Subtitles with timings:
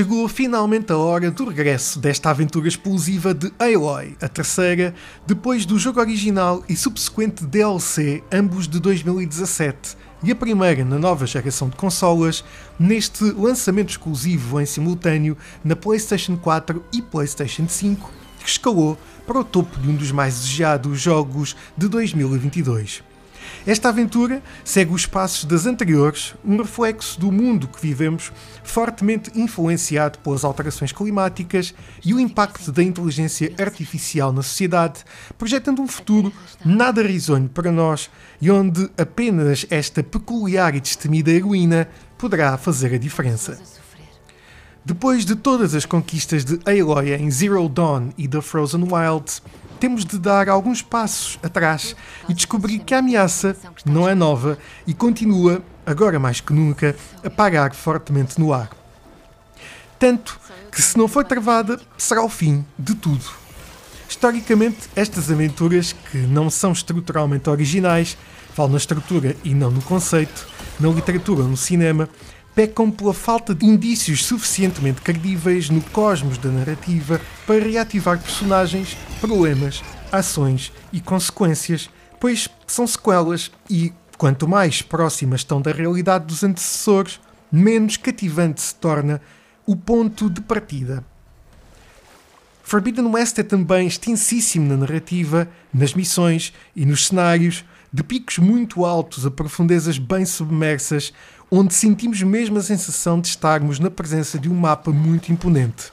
[0.00, 4.94] Chegou finalmente a hora do regresso desta aventura explosiva de Aloy, a terceira,
[5.26, 11.26] depois do jogo original e subsequente DLC, ambos de 2017, e a primeira na nova
[11.26, 12.42] geração de consolas,
[12.78, 19.44] neste lançamento exclusivo em simultâneo na PlayStation 4 e PlayStation 5, que escalou para o
[19.44, 23.09] topo de um dos mais desejados jogos de 2022.
[23.66, 28.32] Esta aventura segue os passos das anteriores, um reflexo do mundo que vivemos,
[28.64, 35.04] fortemente influenciado pelas alterações climáticas e o impacto da inteligência artificial na sociedade,
[35.36, 36.32] projetando um futuro
[36.64, 42.98] nada risonho para nós e onde apenas esta peculiar e destemida heroína poderá fazer a
[42.98, 43.60] diferença.
[44.82, 49.42] Depois de todas as conquistas de Aloy em Zero Dawn e The Frozen Wilds,
[49.80, 51.96] temos de dar alguns passos atrás
[52.28, 57.30] e descobrir que a ameaça não é nova e continua, agora mais que nunca, a
[57.30, 58.70] pagar fortemente no ar.
[59.98, 60.38] Tanto
[60.70, 63.24] que, se não for travada, será o fim de tudo.
[64.06, 68.18] Historicamente, estas aventuras, que não são estruturalmente originais,
[68.52, 70.46] falam na estrutura e não no conceito,
[70.78, 72.08] na literatura ou no cinema,
[72.54, 79.82] pecam pela falta de indícios suficientemente credíveis no cosmos da narrativa para reativar personagens, problemas,
[80.10, 81.88] ações e consequências,
[82.18, 87.20] pois são sequelas e, quanto mais próximas estão da realidade dos antecessores,
[87.50, 89.20] menos cativante se torna
[89.66, 91.04] o ponto de partida.
[92.62, 98.84] Forbidden West é também extensíssimo na narrativa, nas missões e nos cenários, de picos muito
[98.84, 101.12] altos a profundezas bem submersas,
[101.50, 105.92] onde sentimos mesmo a sensação de estarmos na presença de um mapa muito imponente.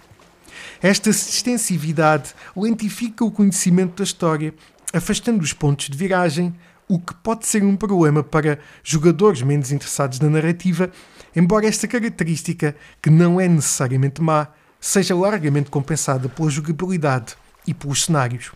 [0.82, 4.54] Esta extensividade lentifica o conhecimento da história,
[4.94, 6.54] afastando os pontos de viragem,
[6.88, 10.92] o que pode ser um problema para jogadores menos interessados na narrativa,
[11.36, 14.48] embora esta característica, que não é necessariamente má,
[14.80, 18.52] seja largamente compensada pela jogabilidade e pelos cenários.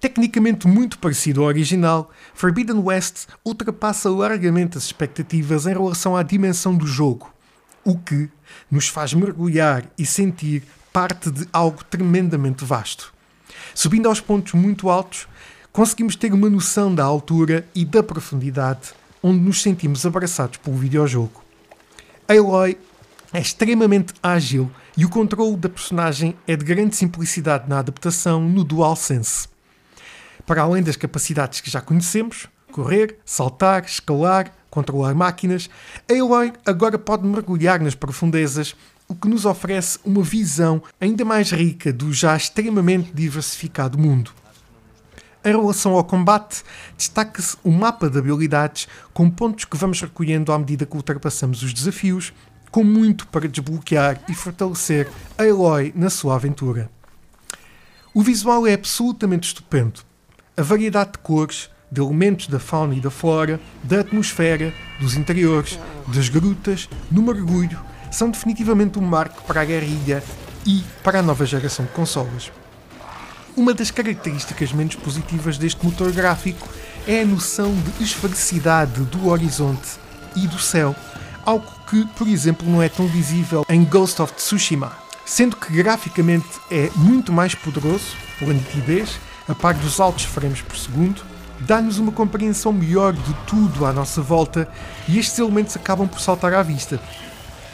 [0.00, 6.76] Tecnicamente muito parecido ao original, Forbidden West ultrapassa largamente as expectativas em relação à dimensão
[6.76, 7.32] do jogo,
[7.84, 8.28] o que
[8.70, 13.12] nos faz mergulhar e sentir parte de algo tremendamente vasto.
[13.74, 15.26] Subindo aos pontos muito altos,
[15.72, 21.42] conseguimos ter uma noção da altura e da profundidade onde nos sentimos abraçados pelo videojogo.
[22.28, 22.78] Aloy
[23.32, 28.62] é extremamente ágil e o controle da personagem é de grande simplicidade na adaptação no
[28.62, 29.48] DualSense
[30.48, 35.68] para além das capacidades que já conhecemos, correr, saltar, escalar, controlar máquinas,
[36.10, 38.74] a agora pode mergulhar nas profundezas,
[39.06, 44.30] o que nos oferece uma visão ainda mais rica do já extremamente diversificado mundo.
[45.44, 46.64] Em relação ao combate,
[46.96, 51.74] destaca-se o mapa de habilidades com pontos que vamos recolhendo à medida que ultrapassamos os
[51.74, 52.32] desafios,
[52.70, 56.90] com muito para desbloquear e fortalecer a Eloy na sua aventura.
[58.14, 60.07] O visual é absolutamente estupendo
[60.58, 65.78] a variedade de cores, de elementos da fauna e da flora, da atmosfera, dos interiores,
[66.08, 67.78] das grutas, no mergulho,
[68.10, 70.20] são definitivamente um marco para a guerrilha
[70.66, 72.50] e para a nova geração de consolas.
[73.56, 76.68] Uma das características menos positivas deste motor gráfico
[77.06, 79.90] é a noção de esfericidade do horizonte
[80.34, 80.92] e do céu,
[81.46, 84.90] algo que, por exemplo, não é tão visível em Ghost of Tsushima,
[85.24, 90.76] sendo que graficamente é muito mais poderoso pela nitidez a par dos altos frames por
[90.76, 91.22] segundo,
[91.60, 94.68] dá-nos uma compreensão melhor de tudo à nossa volta
[95.08, 97.00] e estes elementos acabam por saltar à vista.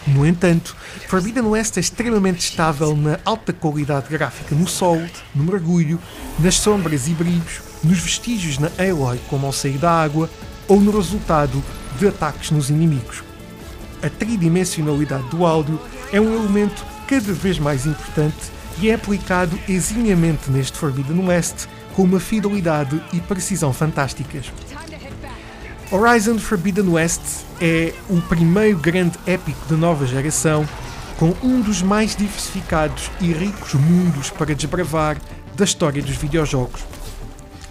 [0.06, 0.76] No entanto,
[1.08, 5.02] Forbidden West é extremamente estável na alta qualidade gráfica no sol,
[5.34, 5.98] no mergulho,
[6.38, 10.28] nas sombras e brilhos, nos vestígios na Aloy como ao sair da água
[10.68, 11.62] ou no resultado
[11.98, 13.22] de ataques nos inimigos.
[14.02, 15.80] A tridimensionalidade do áudio
[16.12, 22.02] é um elemento cada vez mais importante e é aplicado eximiamente neste Forbidden West com
[22.02, 24.52] uma fidelidade e precisão fantásticas.
[25.90, 27.20] Horizon Forbidden West
[27.60, 30.66] é o primeiro grande épico da nova geração,
[31.18, 35.16] com um dos mais diversificados e ricos mundos para desbravar
[35.54, 36.80] da história dos videojogos.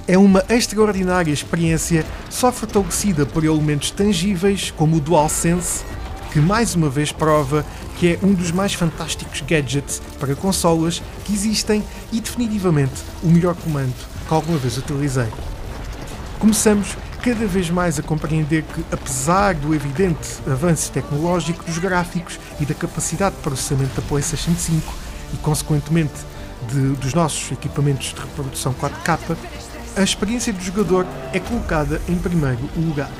[0.07, 5.83] É uma extraordinária experiência só fortalecida por elementos tangíveis como o DualSense,
[6.31, 7.65] que mais uma vez prova
[7.97, 13.55] que é um dos mais fantásticos gadgets para consolas que existem e definitivamente o melhor
[13.55, 15.27] comando que alguma vez utilizei.
[16.39, 22.65] Começamos cada vez mais a compreender que, apesar do evidente avanço tecnológico dos gráficos e
[22.65, 24.93] da capacidade de processamento da PlayStation 5
[25.33, 26.13] e, consequentemente,
[26.69, 29.37] de, dos nossos equipamentos de reprodução 4K,
[29.95, 33.11] a experiência do jogador é colocada em primeiro lugar.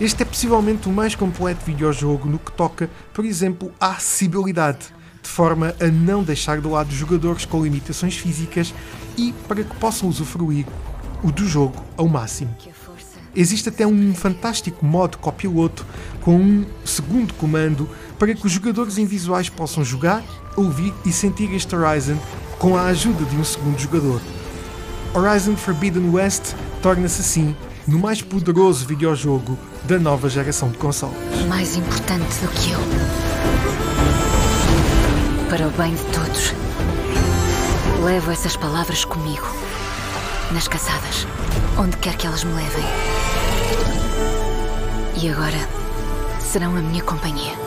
[0.00, 4.86] Este é possivelmente o mais completo videojogo no que toca, por exemplo, à acessibilidade,
[5.24, 8.72] de forma a não deixar de lado jogadores com limitações físicas
[9.16, 10.66] e para que possam usufruir
[11.22, 12.54] o do jogo ao máximo.
[13.34, 15.84] Existe até um fantástico modo copiloto
[16.20, 17.88] com um segundo comando
[18.18, 20.22] para que os jogadores invisuais possam jogar,
[20.56, 22.16] ouvir e sentir este Horizon
[22.58, 24.20] com a ajuda de um segundo jogador.
[25.12, 27.56] Horizon Forbidden West torna-se assim
[27.88, 31.16] no mais poderoso videojogo da nova geração de consoles.
[31.48, 33.93] Mais importante do que eu.
[35.54, 36.52] Para o bem de todos.
[38.04, 39.46] Levo essas palavras comigo.
[40.50, 41.28] Nas caçadas.
[41.78, 42.84] Onde quer que elas me levem.
[45.22, 45.68] E agora
[46.40, 47.63] serão a minha companhia.